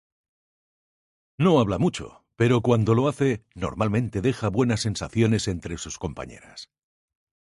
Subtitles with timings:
[1.37, 6.71] No habla mucho, pero cuando lo hace, normalmente deja buenas sensaciones entre sus compañeras.